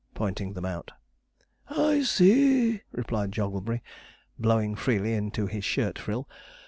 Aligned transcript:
Pointing 0.15 0.53
them 0.53 0.65
out. 0.65 0.93
'I 1.69 2.01
see,' 2.01 2.81
replied 2.91 3.31
Jogglebury, 3.31 3.83
blowing 4.39 4.73
freely 4.73 5.13
into 5.13 5.45
his 5.45 5.63
shirt 5.63 5.99
frill. 5.99 6.27